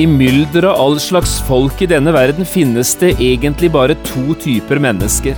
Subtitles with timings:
[0.00, 4.80] I mylderet av all slags folk i denne verden finnes det egentlig bare to typer
[4.80, 5.36] mennesker.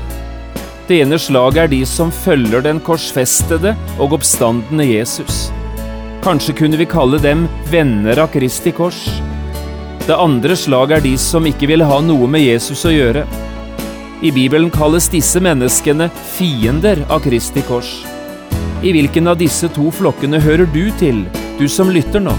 [0.87, 5.49] Det ene slaget er de som følger den korsfestede og oppstandende Jesus.
[6.23, 9.01] Kanskje kunne vi kalle dem venner av Kristi kors.
[10.07, 13.27] Det andre slaget er de som ikke vil ha noe med Jesus å gjøre.
[14.23, 17.97] I Bibelen kalles disse menneskene fiender av Kristi kors.
[18.87, 21.25] I hvilken av disse to flokkene hører du til,
[21.59, 22.39] du som lytter nå?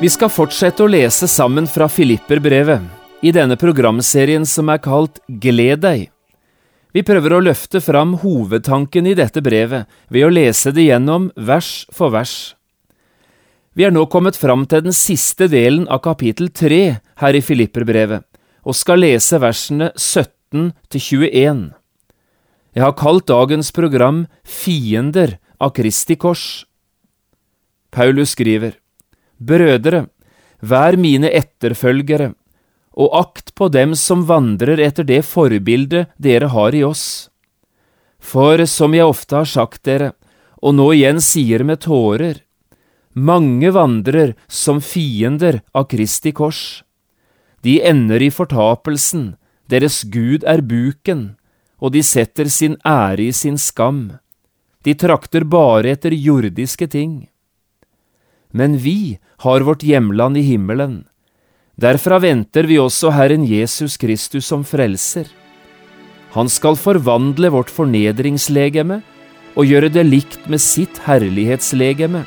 [0.00, 2.80] Vi skal fortsette å lese sammen fra Filipperbrevet,
[3.20, 6.06] i denne programserien som er kalt Gled deg.
[6.96, 11.84] Vi prøver å løfte fram hovedtanken i dette brevet ved å lese det gjennom vers
[11.92, 12.54] for vers.
[13.76, 16.82] Vi er nå kommet fram til den siste delen av kapittel tre
[17.20, 18.24] her i Filipperbrevet,
[18.64, 21.64] og skal lese versene 17 til 21.
[22.72, 26.64] Jeg har kalt dagens program Fiender av Kristi kors.
[27.92, 28.79] Paulus skriver,
[29.40, 30.04] Brødre,
[30.60, 32.34] vær mine etterfølgere,
[33.00, 37.30] og akt på dem som vandrer etter det forbildet dere har i oss.
[38.20, 40.12] For som jeg ofte har sagt dere,
[40.60, 42.42] og nå igjen sier med tårer,
[43.16, 46.84] mange vandrer som fiender av Kristi kors.
[47.64, 49.34] De ender i fortapelsen,
[49.72, 51.34] deres Gud er buken,
[51.80, 54.20] og de setter sin ære i sin skam.
[54.84, 57.28] De trakter bare etter jordiske ting.
[58.52, 61.04] Men vi har vårt hjemland i himmelen.
[61.80, 65.30] Derfra venter vi også Herren Jesus Kristus som frelser.
[66.34, 69.00] Han skal forvandle vårt fornedringslegeme
[69.58, 72.22] og gjøre det likt med sitt herlighetslegeme,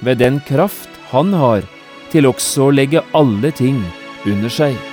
[0.00, 1.66] ved den kraft han har
[2.12, 3.82] til også å legge alle ting
[4.28, 4.91] under seg.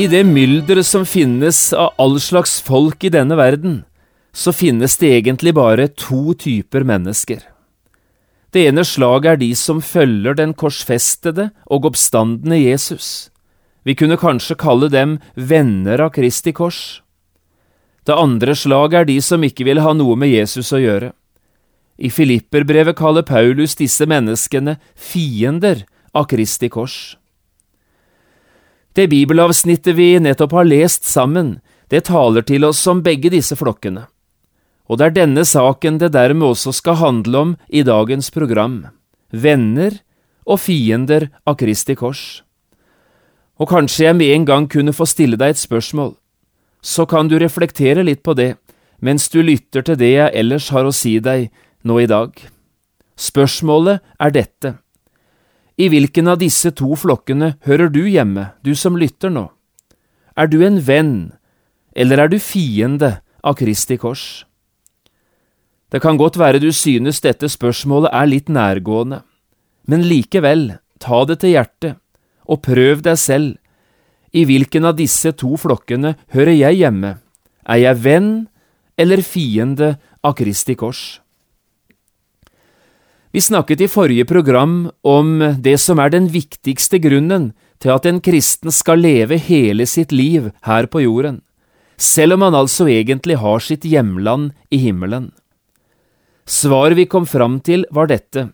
[0.00, 3.82] I det mylderet som finnes av all slags folk i denne verden,
[4.32, 7.42] så finnes det egentlig bare to typer mennesker.
[8.54, 13.28] Det ene slaget er de som følger den korsfestede og oppstandende Jesus.
[13.84, 17.02] Vi kunne kanskje kalle dem venner av Kristi kors.
[18.08, 21.12] Det andre slaget er de som ikke vil ha noe med Jesus å gjøre.
[22.00, 25.84] I Filipperbrevet kaller Paulus disse menneskene fiender
[26.16, 27.19] av Kristi kors.
[28.94, 31.58] Det bibelavsnittet vi nettopp har lest sammen,
[31.90, 34.06] det taler til oss om begge disse flokkene.
[34.90, 38.82] Og det er denne saken det dermed også skal handle om i dagens program–
[39.30, 40.00] venner
[40.42, 42.42] og fiender av Kristi kors.
[43.62, 46.16] Og kanskje jeg med en gang kunne få stille deg et spørsmål.
[46.82, 48.56] Så kan du reflektere litt på det
[49.00, 51.48] mens du lytter til det jeg ellers har å si deg
[51.86, 52.34] nå i dag.
[53.16, 54.74] Spørsmålet er dette.
[55.80, 59.46] I hvilken av disse to flokkene hører du hjemme, du som lytter nå?
[60.36, 61.14] Er du en venn,
[61.96, 64.44] eller er du fiende av Kristi kors?
[65.90, 69.22] Det kan godt være du synes dette spørsmålet er litt nærgående,
[69.88, 71.96] men likevel, ta det til hjertet,
[72.44, 73.56] og prøv deg selv.
[74.36, 77.16] I hvilken av disse to flokkene hører jeg hjemme?
[77.64, 78.30] Er jeg venn
[79.00, 81.22] eller fiende av Kristi kors?
[83.30, 88.18] Vi snakket i forrige program om det som er den viktigste grunnen til at en
[88.18, 91.38] kristen skal leve hele sitt liv her på jorden,
[91.96, 95.30] selv om han altså egentlig har sitt hjemland i himmelen.
[96.42, 98.48] Svaret vi kom fram til, var dette.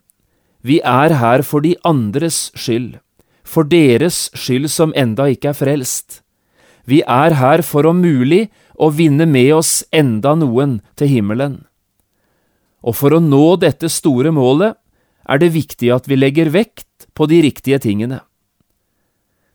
[0.60, 2.98] Vi er her for de andres skyld,
[3.48, 6.20] for deres skyld som enda ikke er frelst.
[6.84, 11.62] Vi er her for om mulig å vinne med oss enda noen til himmelen.
[12.84, 14.76] Og for å nå dette store målet
[15.26, 18.20] er det viktig at vi legger vekt på de riktige tingene.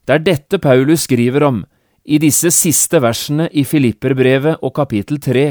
[0.05, 1.61] Det er dette Paulus skriver om
[2.03, 5.45] i disse siste versene i Filipperbrevet og kapittel tre.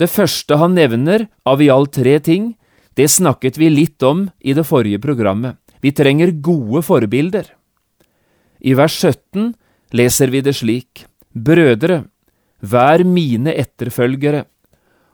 [0.00, 2.54] Det første han nevner av i alt tre ting,
[2.96, 5.58] det snakket vi litt om i det forrige programmet.
[5.84, 7.44] Vi trenger gode forbilder.
[8.64, 9.52] I vers 17
[9.94, 11.04] leser vi det slik,
[11.34, 12.04] Brødre,
[12.62, 14.44] vær mine etterfølgere,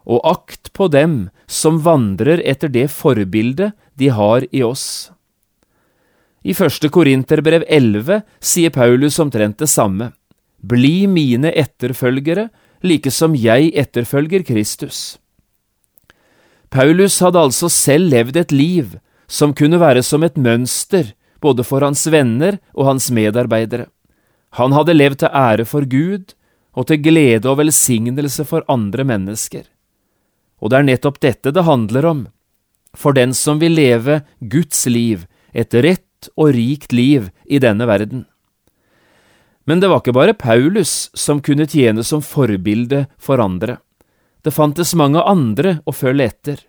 [0.07, 5.11] og akt på dem som vandrer etter det forbildet de har i oss.
[6.43, 10.13] I første Korinterbrev 11 sier Paulus omtrent det samme.
[10.61, 12.49] Bli mine etterfølgere,
[12.81, 15.19] like som jeg etterfølger Kristus.
[16.71, 18.99] Paulus hadde altså selv levd et liv
[19.29, 21.13] som kunne være som et mønster
[21.43, 23.89] både for hans venner og hans medarbeidere.
[24.59, 26.35] Han hadde levd til ære for Gud
[26.73, 29.65] og til glede og velsignelse for andre mennesker.
[30.61, 32.25] Og det er nettopp dette det handler om,
[32.97, 38.27] for den som vil leve Guds liv, et rett og rikt liv i denne verden.
[39.65, 43.79] Men det var ikke bare Paulus som kunne tjene som forbilde for andre.
[44.43, 46.63] Det fantes mange andre å følge etter.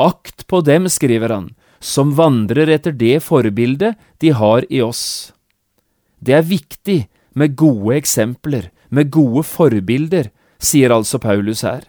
[0.00, 1.48] Akt på dem, skriver han,
[1.80, 5.32] som vandrer etter det forbildet de har i oss.
[6.20, 6.98] Det er viktig
[7.34, 10.30] med gode eksempler, med gode forbilder,
[10.62, 11.82] sier altså Paulus her.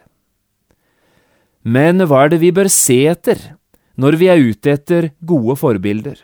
[1.66, 3.40] Men hva er det vi bør se etter
[3.98, 6.20] når vi er ute etter gode forbilder?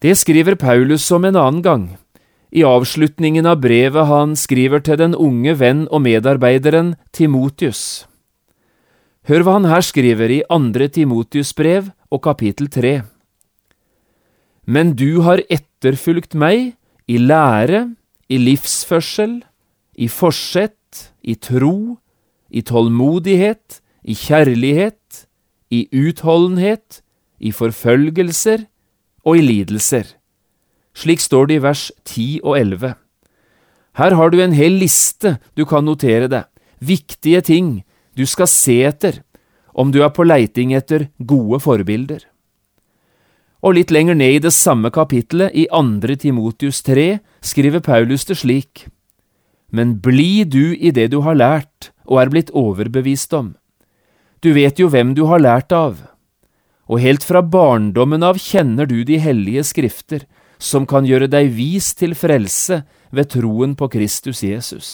[0.00, 1.82] Det skriver Paulus om en annen gang,
[2.54, 8.06] i avslutningen av brevet han skriver til den unge venn og medarbeideren Timotius.
[9.28, 13.02] Hør hva han her skriver i andre Timotius brev og kapittel tre.
[14.64, 16.76] Men du har etterfulgt meg
[17.10, 17.90] i lære,
[18.30, 19.40] i livsførsel,
[19.98, 21.98] i forsett, i tro,
[22.50, 25.26] i tålmodighet, i kjærlighet,
[25.70, 27.02] i utholdenhet,
[27.40, 28.66] i forfølgelser
[29.24, 30.16] og i lidelser.
[30.96, 32.94] Slik står det i vers 10 og 11.
[34.00, 36.46] Her har du en hel liste du kan notere deg,
[36.80, 37.80] viktige ting
[38.16, 39.22] du skal se etter
[39.74, 42.24] om du er på leiting etter gode forbilder.
[43.60, 48.38] Og litt lenger ned i det samme kapitlet, i andre Timotius 3, skriver Paulus det
[48.40, 48.86] slik.
[49.70, 53.54] Men bli du i det du har lært og er blitt overbevist om.
[54.40, 55.98] Du vet jo hvem du har lært av,
[56.88, 60.24] og helt fra barndommen av kjenner du de hellige skrifter,
[60.60, 62.82] som kan gjøre deg vis til frelse
[63.12, 64.88] ved troen på Kristus Jesus.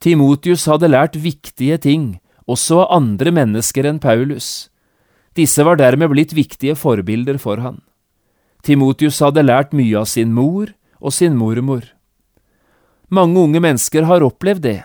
[0.00, 4.68] Timotius hadde lært viktige ting, også av andre mennesker enn Paulus.
[5.36, 7.80] Disse var dermed blitt viktige forbilder for han.
[8.64, 11.84] Timotius hadde lært mye av sin mor og sin mormor.
[13.12, 14.80] Mange unge mennesker har opplevd det,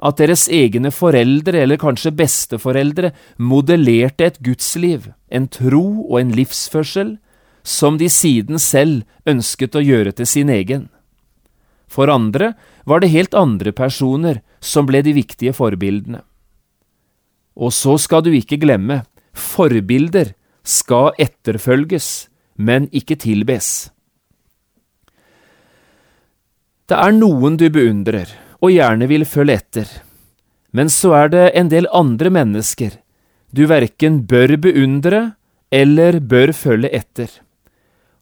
[0.00, 7.18] at deres egne foreldre eller kanskje besteforeldre modellerte et gudsliv, en tro og en livsførsel
[7.62, 10.88] som de siden selv ønsket å gjøre til sin egen.
[11.90, 12.54] For andre
[12.88, 16.22] var det helt andre personer som ble de viktige forbildene.
[17.60, 19.02] Og så skal du ikke glemme,
[19.34, 20.32] forbilder
[20.64, 23.90] skal etterfølges, men ikke tilbes.
[26.88, 28.30] Det er noen du beundrer
[28.60, 29.88] og gjerne vil følge etter,
[30.72, 32.98] men så er det en del andre mennesker
[33.50, 35.20] du verken bør beundre
[35.74, 37.30] eller bør følge etter.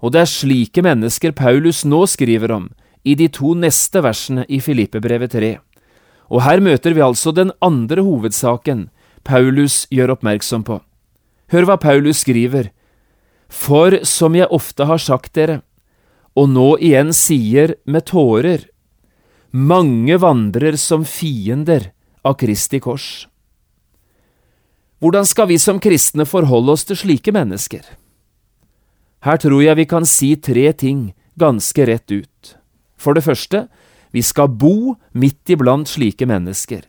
[0.01, 2.69] Og det er slike mennesker Paulus nå skriver om,
[3.05, 5.53] i de to neste versene i Filippebrevet 3.
[6.33, 8.89] Og her møter vi altså den andre hovedsaken
[9.25, 10.81] Paulus gjør oppmerksom på.
[11.53, 12.71] Hør hva Paulus skriver.
[13.49, 15.63] For som jeg ofte har sagt dere,
[16.37, 18.69] og nå igjen sier med tårer,
[19.51, 23.29] mange vandrer som fiender av Kristi kors.
[24.99, 27.85] Hvordan skal vi som kristne forholde oss til slike mennesker?
[29.25, 32.57] Her tror jeg vi kan si tre ting ganske rett ut.
[32.99, 33.69] For det første,
[34.11, 36.83] vi skal bo midt iblant slike mennesker.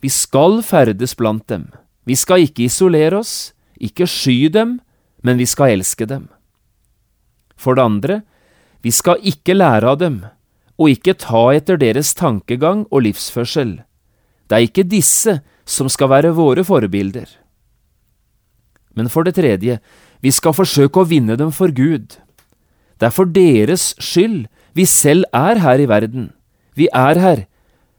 [0.00, 1.68] Vi skal ferdes blant dem.
[2.06, 4.78] Vi skal ikke isolere oss, ikke sky dem,
[5.22, 6.28] men vi skal elske dem.
[7.58, 8.20] For det andre,
[8.82, 10.20] vi skal ikke lære av dem,
[10.76, 13.80] og ikke ta etter deres tankegang og livsførsel.
[14.46, 17.26] Det er ikke disse som skal være våre forbilder.
[18.96, 19.78] Men for det tredje,
[20.22, 22.16] vi skal forsøke å vinne dem for Gud.
[22.96, 26.30] Det er for deres skyld vi selv er her i verden.
[26.76, 27.44] Vi er her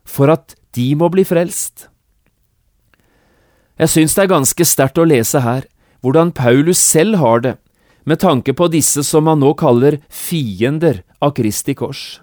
[0.05, 1.89] for at de må bli frelst.
[3.77, 5.67] Jeg syns det er ganske sterkt å lese her
[6.05, 7.57] hvordan Paulus selv har det
[8.07, 12.21] med tanke på disse som han nå kaller fiender av Kristi kors.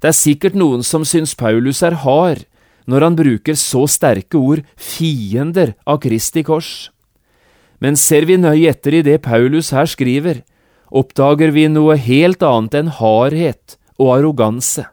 [0.00, 2.44] Det er sikkert noen som syns Paulus er hard
[2.86, 6.90] når han bruker så sterke ord fiender av Kristi kors.
[7.82, 10.42] Men ser vi nøye etter i det Paulus her skriver,
[10.88, 14.86] oppdager vi noe helt annet enn hardhet og arroganse.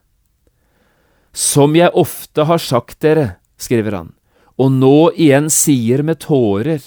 [1.33, 4.11] Som jeg ofte har sagt dere, skriver han,
[4.57, 6.81] og nå igjen sier med tårer,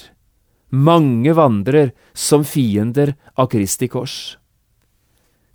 [0.71, 4.37] mange vandrer som fiender av Kristi kors.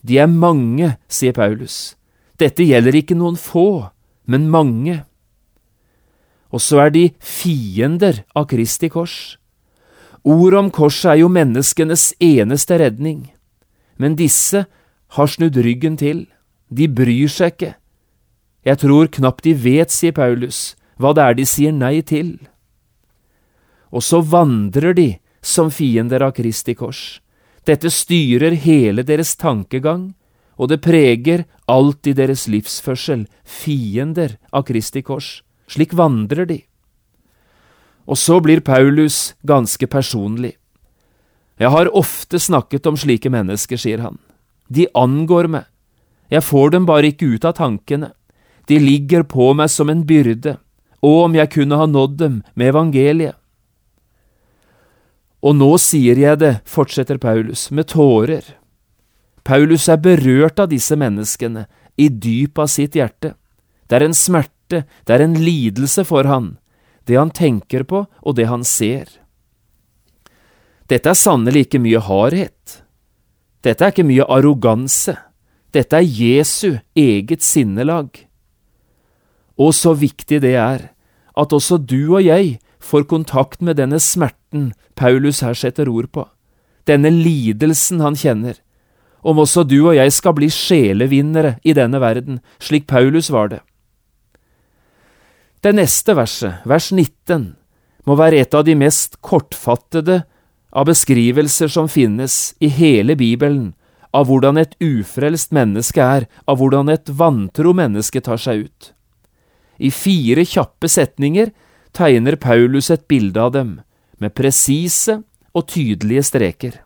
[0.03, 1.95] De er mange, sier Paulus.
[2.43, 3.93] Dette gjelder ikke noen få,
[4.27, 5.03] men mange.
[6.51, 9.37] Og så er de fiender av Kristi kors.
[10.27, 13.31] Ordet om korset er jo menneskenes eneste redning,
[13.99, 14.65] men disse
[15.17, 16.27] har snudd ryggen til,
[16.71, 17.73] de bryr seg ikke.
[18.63, 22.37] Jeg tror knapt de vet, sier Paulus, hva det er de sier nei til.
[23.91, 25.09] Og så vandrer de
[25.43, 27.21] som fiender av Kristi kors.
[27.67, 30.13] Dette styrer hele deres tankegang,
[30.61, 35.41] og det preger alt i deres livsførsel, fiender av Kristi kors.
[35.71, 36.61] Slik vandrer de.
[38.07, 40.57] Og så blir Paulus ganske personlig.
[41.61, 44.19] Jeg har ofte snakket om slike mennesker, sier han.
[44.69, 45.69] De angår meg.
[46.33, 48.11] Jeg får dem bare ikke ut av tankene.
[48.67, 50.57] De ligger på meg som en byrde.
[51.03, 53.37] Og om jeg kunne ha nådd dem med evangeliet.
[55.43, 58.45] Og nå sier jeg det, fortsetter Paulus, med tårer.
[59.45, 63.35] Paulus er berørt av disse menneskene, i dypet av sitt hjerte.
[63.89, 66.57] Det er en smerte, det er en lidelse for han,
[67.05, 69.11] det han tenker på og det han ser.
[70.89, 72.83] Dette er sannelig ikke mye hardhet.
[73.63, 75.15] Dette er ikke mye arroganse.
[75.73, 78.25] Dette er Jesu eget sinnelag.
[79.61, 80.91] Og så viktig det er
[81.39, 86.27] at også du og jeg får kontakt med denne smerten Paulus her setter ord på,
[86.85, 88.59] denne lidelsen han kjenner,
[89.23, 93.61] om også du og jeg skal bli sjelevinnere i denne verden, slik Paulus var det.
[95.63, 97.53] Det neste verset, vers 19,
[98.05, 100.25] må være et av de mest kortfattede
[100.75, 103.71] av beskrivelser som finnes i hele Bibelen
[104.13, 108.93] av hvordan et ufrelst menneske er, av hvordan et vantro menneske tar seg ut.
[109.81, 111.53] I fire kjappe setninger
[111.97, 113.79] tegner Paulus et bilde av dem,
[114.21, 115.23] med presise
[115.57, 116.77] og tydelige streker.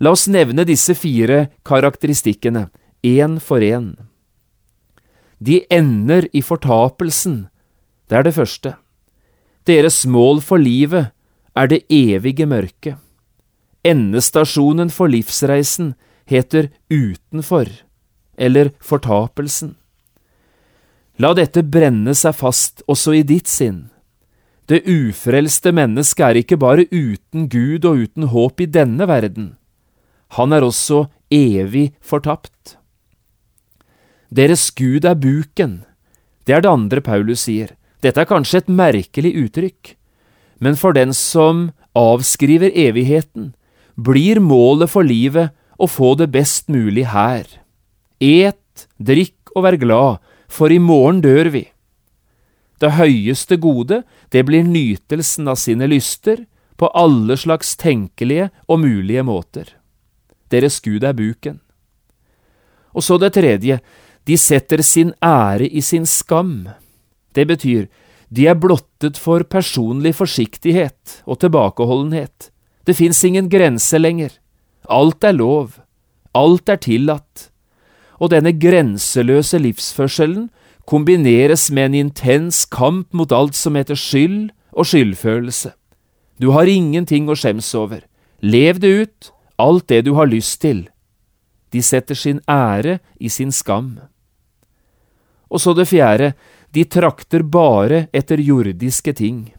[0.00, 2.68] La oss nevne disse fire karakteristikkene,
[3.04, 3.94] én for én.
[5.38, 7.48] De ender i fortapelsen,
[8.08, 8.74] det er det første.
[9.64, 11.12] Deres mål for livet
[11.56, 12.98] er det evige mørket.
[13.84, 15.94] Endestasjonen for livsreisen
[16.26, 17.68] heter utenfor,
[18.36, 19.74] eller fortapelsen.
[21.20, 23.90] La dette brenne seg fast også i ditt sinn.
[24.66, 29.52] Det ufrelste mennesket er ikke bare uten Gud og uten håp i denne verden,
[30.36, 32.76] han er også evig fortapt.
[34.34, 35.82] Deres Gud er buken,
[36.44, 39.94] det er det andre Paulus sier, dette er kanskje et merkelig uttrykk,
[40.60, 43.52] men for den som avskriver evigheten,
[43.94, 47.46] blir målet for livet å få det best mulig her.
[48.18, 50.18] Et, drikk og vær glad,
[50.50, 51.64] for i morgen dør vi.
[52.82, 54.02] Det høyeste gode,
[54.34, 59.68] det blir nytelsen av sine lyster, på alle slags tenkelige og mulige måter.
[60.54, 61.58] Deres Gud er buken.
[62.94, 63.80] Og så det tredje,
[64.24, 66.68] de setter sin ære i sin skam.
[67.34, 67.88] Det betyr,
[68.30, 72.50] de er blottet for personlig forsiktighet og tilbakeholdenhet.
[72.86, 74.30] Det fins ingen grense lenger.
[74.88, 75.80] Alt er lov.
[76.34, 77.50] Alt er tillatt.
[78.20, 80.48] Og denne grenseløse livsførselen
[80.86, 85.72] kombineres med en intens kamp mot alt som heter skyld og skyldfølelse.
[86.40, 88.02] Du har ingenting å skjems over.
[88.42, 89.30] Lev det ut,
[89.60, 90.86] alt det du har lyst til.
[91.74, 93.98] De setter sin ære i sin skam.
[95.50, 96.32] Og så det fjerde,
[96.74, 99.52] de trakter bare etter jordiske ting.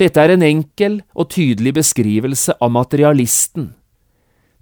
[0.00, 3.74] Dette er en enkel og tydelig beskrivelse av materialisten.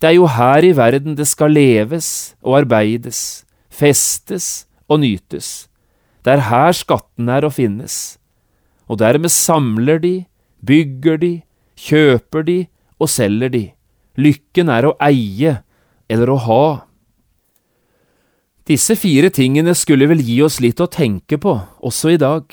[0.03, 5.69] Det er jo her i verden det skal leves og arbeides, festes og nytes.
[6.27, 8.19] Det er her skatten er å finnes.
[8.91, 10.15] Og dermed samler de,
[10.63, 11.33] bygger de,
[11.79, 12.59] kjøper de
[12.99, 13.65] og selger de.
[14.19, 15.63] Lykken er å eie
[16.13, 16.65] eller å ha.
[18.69, 22.45] Disse fire tingene skulle vel gi oss litt å tenke på, også i dag.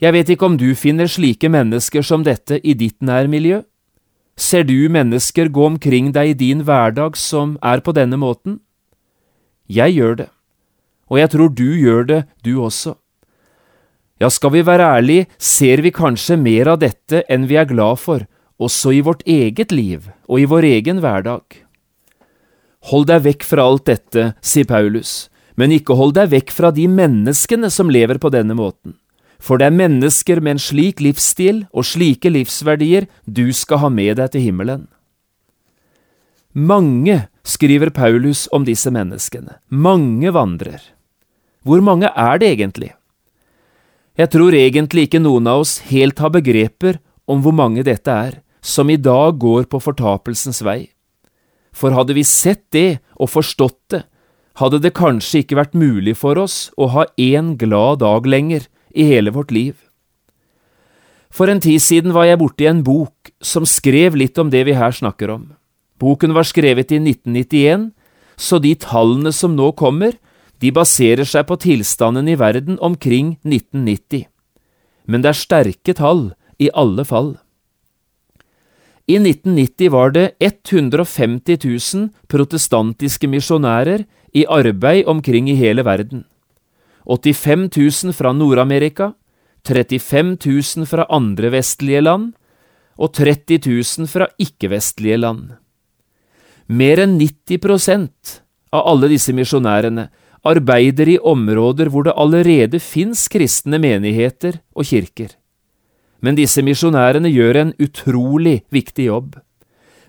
[0.00, 3.62] Jeg vet ikke om du finner slike mennesker som dette i ditt nærmiljø?
[4.40, 8.60] Ser du mennesker gå omkring deg i din hverdag som er på denne måten?
[9.68, 10.28] Jeg gjør det,
[11.12, 12.94] og jeg tror du gjør det, du også.
[14.20, 18.00] Ja, skal vi være ærlige, ser vi kanskje mer av dette enn vi er glad
[18.00, 18.24] for,
[18.60, 21.42] også i vårt eget liv og i vår egen hverdag.
[22.92, 26.86] Hold deg vekk fra alt dette, sier Paulus, men ikke hold deg vekk fra de
[26.88, 28.96] menneskene som lever på denne måten.
[29.40, 34.18] For det er mennesker med en slik livsstil og slike livsverdier du skal ha med
[34.20, 34.86] deg til himmelen.
[36.52, 40.82] Mange, skriver Paulus om disse menneskene, mange vandrer.
[41.64, 42.90] Hvor mange er det egentlig?
[44.18, 46.98] Jeg tror egentlig ikke noen av oss helt har begreper
[47.30, 50.90] om hvor mange dette er, som i dag går på fortapelsens vei.
[51.72, 54.04] For hadde vi sett det og forstått det,
[54.60, 59.06] hadde det kanskje ikke vært mulig for oss å ha én glad dag lenger i
[59.08, 59.76] hele vårt liv.
[61.30, 64.74] For en tid siden var jeg borti en bok som skrev litt om det vi
[64.74, 65.44] her snakker om.
[66.00, 67.90] Boken var skrevet i 1991,
[68.40, 70.16] så de tallene som nå kommer,
[70.60, 74.26] de baserer seg på tilstanden i verden omkring 1990.
[75.06, 77.36] Men det er sterke tall i alle fall.
[79.10, 84.04] I 1990 var det 150 000 protestantiske misjonærer
[84.36, 86.24] i arbeid omkring i hele verden.
[87.08, 89.12] 85 000 fra Nord-Amerika,
[89.66, 92.30] 35 000 fra andre vestlige land
[93.00, 95.56] og 30 000 fra ikke-vestlige land.
[96.68, 98.36] Mer enn 90%
[98.70, 100.06] av alle disse misjonærene
[100.46, 105.39] arbeider i områder hvor det allerede fins kristne menigheter og kirker.
[106.20, 109.38] Men disse misjonærene gjør en utrolig viktig jobb.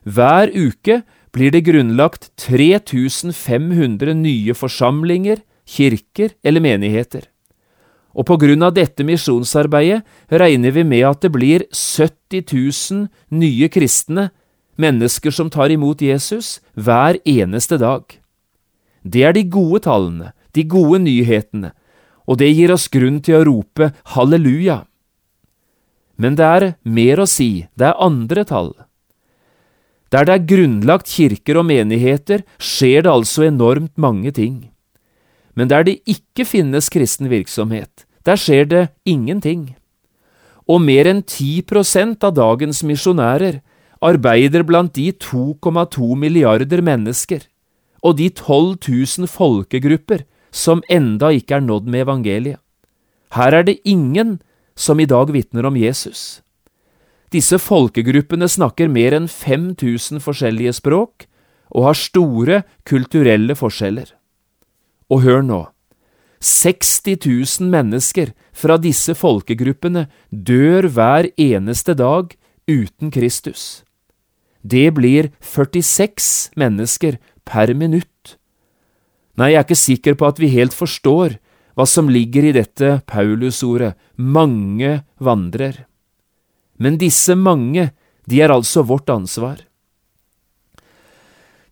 [0.04, 1.02] Hver uke
[1.32, 7.30] blir det grunnlagt 3500 nye forsamlinger, kirker eller menigheter.
[8.12, 10.02] Og på grunn av dette misjonsarbeidet
[10.42, 13.08] regner vi med at det blir 70 000
[13.40, 14.30] nye kristne,
[14.76, 18.04] mennesker som tar imot Jesus, hver eneste dag.
[19.04, 21.72] Det er de gode tallene, de gode nyhetene,
[22.28, 24.82] og det gir oss grunn til å rope halleluja.
[26.18, 28.74] Men det er mer å si, det er andre tall.
[30.12, 34.72] Der det er grunnlagt kirker og menigheter, skjer det altså enormt mange ting.
[35.56, 39.76] Men der det ikke finnes kristen virksomhet, der skjer det ingenting.
[40.68, 43.62] Og mer enn 10% av dagens misjonærer
[44.02, 47.48] arbeider blant de 2,2 milliarder mennesker
[48.02, 52.60] og de 12 000 folkegrupper som enda ikke er nådd med evangeliet.
[53.32, 54.40] Her er det ingen
[54.82, 56.42] som i dag vitner om Jesus.
[57.32, 61.28] Disse folkegruppene snakker mer enn 5000 forskjellige språk
[61.72, 64.10] og har store kulturelle forskjeller.
[65.12, 65.62] Og hør nå,
[66.42, 67.22] 60
[67.62, 72.34] 000 mennesker fra disse folkegruppene dør hver eneste dag
[72.68, 73.84] uten Kristus.
[74.62, 78.38] Det blir 46 mennesker per minutt.
[79.38, 81.38] Nei, jeg er ikke sikker på at vi helt forstår
[81.76, 85.86] hva som ligger i dette Paulus-ordet mange vandrer.
[86.82, 87.92] Men disse mange,
[88.28, 89.62] de er altså vårt ansvar.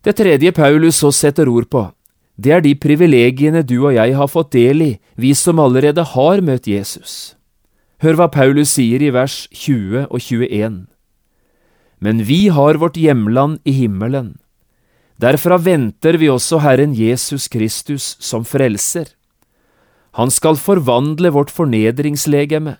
[0.00, 1.90] Det tredje Paulus så setter ord på,
[2.40, 6.40] det er de privilegiene du og jeg har fått del i, vi som allerede har
[6.40, 7.36] møtt Jesus.
[8.00, 10.86] Hør hva Paulus sier i vers 20 og 21.
[12.00, 14.38] Men vi har vårt hjemland i himmelen.
[15.20, 19.10] Derfra venter vi også Herren Jesus Kristus som frelser.
[20.18, 22.76] Han skal forvandle vårt fornedringslegeme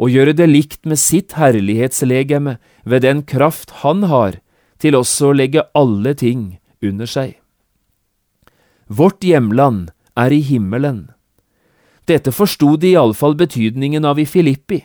[0.00, 4.38] og gjøre det likt med sitt herlighetslegeme ved den kraft han har
[4.80, 7.34] til også å legge alle ting under seg.
[8.88, 11.10] Vårt hjemland er i himmelen.
[12.08, 14.80] Dette forsto de iallfall betydningen av i Filippi.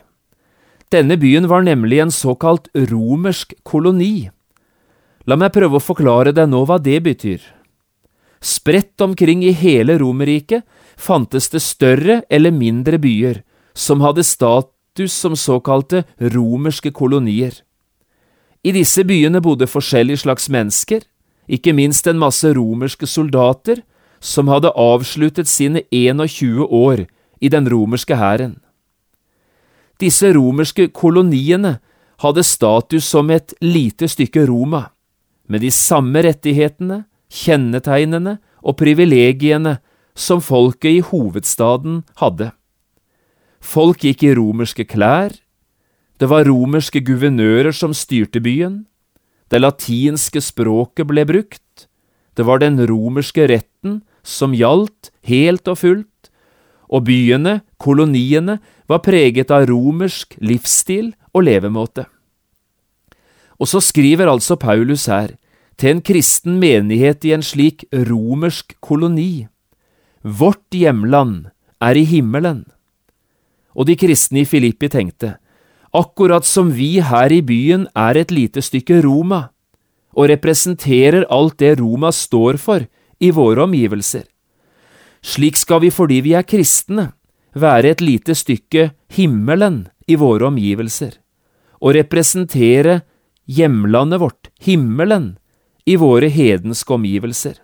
[0.92, 4.28] Denne byen var nemlig en såkalt romersk koloni.
[5.26, 7.40] La meg prøve å forklare deg nå hva det betyr.
[8.38, 10.62] Spredt omkring i hele Romerriket
[10.96, 13.42] fantes det større eller mindre byer
[13.76, 17.52] som hadde status som såkalte romerske kolonier.
[18.64, 21.04] I disse byene bodde forskjellige slags mennesker,
[21.46, 23.84] ikke minst en masse romerske soldater
[24.20, 27.04] som hadde avsluttet sine 21 år
[27.40, 28.56] i den romerske hæren.
[30.00, 31.78] Disse romerske koloniene
[32.24, 34.88] hadde status som et lite stykke Roma,
[35.48, 39.76] med de samme rettighetene, kjennetegnene og privilegiene
[40.16, 42.50] som folket i hovedstaden hadde.
[43.60, 45.34] Folk gikk i romerske klær,
[46.16, 48.86] det var romerske guvernører som styrte byen,
[49.52, 51.86] det latinske språket ble brukt,
[52.36, 56.30] det var den romerske retten som gjaldt helt og fullt,
[56.86, 62.06] og byene, koloniene, var preget av romersk livsstil og levemåte.
[63.58, 65.34] Og så skriver altså Paulus her,
[65.76, 69.48] til en kristen menighet i en slik romersk koloni,
[70.26, 72.64] Vårt hjemland er i himmelen.
[73.78, 75.36] Og de kristne i Filippi tenkte,
[75.94, 79.52] akkurat som vi her i byen er et lite stykke Roma,
[80.18, 82.88] og representerer alt det Roma står for
[83.22, 84.24] i våre omgivelser,
[85.22, 87.12] slik skal vi fordi vi er kristne,
[87.54, 91.20] være et lite stykke himmelen i våre omgivelser,
[91.78, 93.04] og representere
[93.46, 95.36] hjemlandet vårt, himmelen,
[95.86, 97.60] i våre hedenske omgivelser.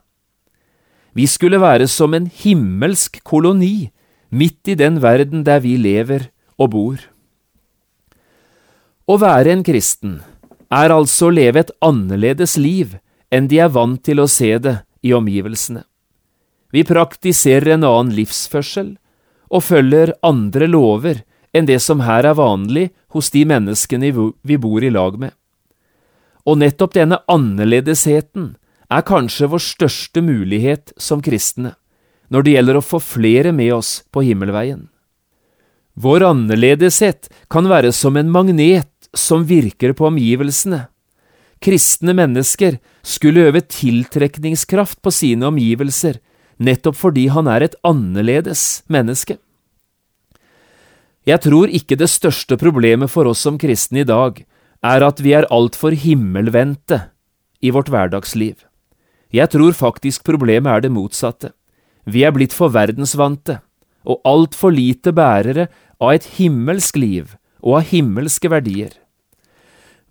[1.12, 3.90] Vi skulle være som en himmelsk koloni
[4.32, 7.00] midt i den verden der vi lever og bor.
[9.04, 10.20] Å være en kristen
[10.72, 12.96] er altså å leve et annerledes liv
[13.32, 15.82] enn de er vant til å se det i omgivelsene.
[16.72, 18.94] Vi praktiserer en annen livsførsel
[19.52, 21.20] og følger andre lover
[21.52, 25.34] enn det som her er vanlig hos de menneskene vi bor i lag med.
[26.48, 28.54] Og nettopp denne annerledesheten
[28.92, 31.74] er kanskje vår største mulighet som kristne
[32.32, 34.86] når det gjelder å få flere med oss på himmelveien.
[36.00, 40.86] Vår annerledeshet kan være som en magnet som virker på omgivelsene.
[41.62, 46.16] Kristne mennesker skulle øve tiltrekningskraft på sine omgivelser,
[46.56, 49.36] nettopp fordi han er et annerledes menneske.
[51.28, 54.40] Jeg tror ikke det største problemet for oss som kristne i dag
[54.82, 57.04] er at vi er altfor himmelvendte
[57.62, 58.56] i vårt hverdagsliv.
[59.32, 61.52] Jeg tror faktisk problemet er det motsatte.
[62.04, 63.60] Vi er blitt for verdensvante
[64.04, 65.68] og altfor lite bærere
[66.02, 68.90] av et himmelsk liv og av himmelske verdier.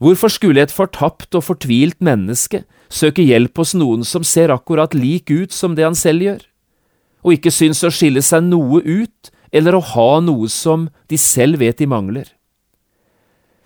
[0.02, 5.30] Hvorfor skulle et fortapt og fortvilt menneske søke hjelp hos noen som ser akkurat lik
[5.30, 6.42] ut som det han selv gjør,
[7.22, 11.62] og ikke syns å skille seg noe ut eller å ha noe som de selv
[11.62, 12.26] vet de mangler?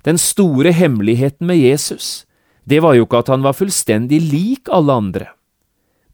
[0.03, 2.25] Den store hemmeligheten med Jesus,
[2.67, 5.31] det var jo ikke at han var fullstendig lik alle andre.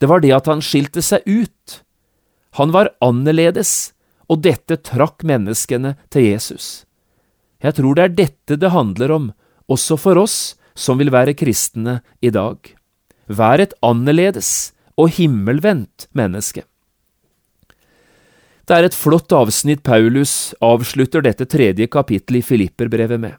[0.01, 1.81] Det var det at han skilte seg ut.
[2.57, 3.93] Han var annerledes,
[4.25, 6.87] og dette trakk menneskene til Jesus.
[7.61, 9.29] Jeg tror det er dette det handler om,
[9.69, 12.57] også for oss som vil være kristne i dag.
[13.29, 16.65] Vær et annerledes og himmelvendt menneske.
[18.65, 23.37] Det er et flott avsnitt Paulus avslutter dette tredje kapittelet i Filipperbrevet med.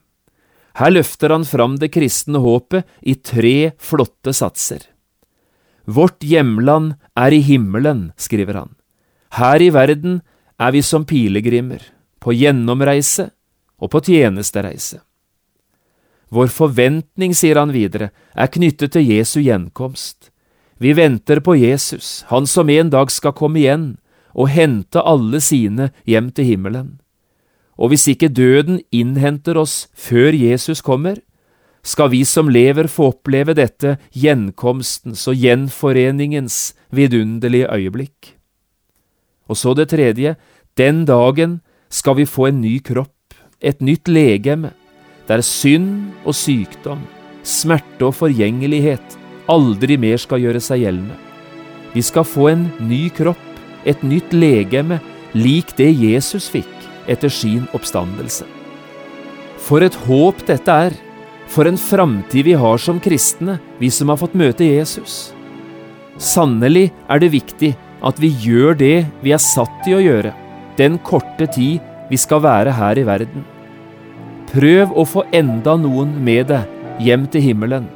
[0.78, 4.86] Her løfter han fram det kristne håpet i tre flotte satser.
[5.84, 8.74] Vårt hjemland er i himmelen, skriver han.
[9.34, 10.20] Her i verden
[10.60, 11.82] er vi som pilegrimer,
[12.22, 13.30] på gjennomreise
[13.82, 15.00] og på tjenestereise.
[16.32, 20.30] Vår forventning, sier han videre, er knyttet til Jesu gjenkomst.
[20.80, 23.86] Vi venter på Jesus, han som en dag skal komme igjen
[24.32, 26.96] og hente alle sine hjem til himmelen.
[27.76, 31.20] Og hvis ikke døden innhenter oss før Jesus kommer,
[31.82, 38.36] skal vi som lever få oppleve dette gjenkomstens og gjenforeningens vidunderlige øyeblikk.
[39.50, 40.36] Og så det tredje,
[40.78, 44.72] den dagen skal vi få en ny kropp, et nytt legeme,
[45.28, 47.02] der synd og sykdom,
[47.42, 49.18] smerte og forgjengelighet
[49.50, 51.18] aldri mer skal gjøre seg gjeldende.
[51.92, 53.42] Vi skal få en ny kropp,
[53.84, 55.00] et nytt legeme,
[55.34, 56.70] lik det Jesus fikk
[57.10, 58.46] etter sin oppstandelse.
[59.62, 60.94] For et håp dette er,
[61.52, 65.32] for en framtid vi har som kristne, vi som har fått møte Jesus.
[66.16, 70.32] Sannelig er det viktig at vi gjør det vi er satt til å gjøre,
[70.80, 73.44] den korte tid vi skal være her i verden.
[74.52, 77.88] Prøv å få enda noen med deg hjem til himmelen.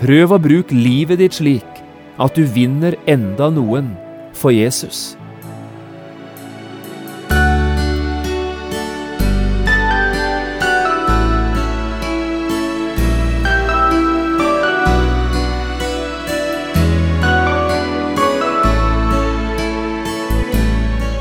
[0.00, 1.80] Prøv å bruke livet ditt slik
[2.20, 3.94] at du vinner enda noen
[4.36, 5.19] for Jesus.